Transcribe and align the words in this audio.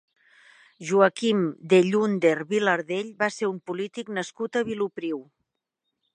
Joaquim 0.91 1.43
Dellunder 1.73 2.33
Vilardell 2.55 3.13
va 3.23 3.31
ser 3.37 3.51
un 3.53 3.61
polític 3.69 4.11
nascut 4.21 4.61
a 4.63 4.67
Vilopriu. 4.73 5.25